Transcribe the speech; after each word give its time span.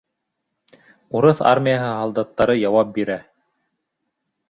Урыҫ 1.19 1.45
армияһы 1.51 1.93
һалдаттары 1.99 2.59
яуап 2.65 2.93
бирә. 2.99 3.23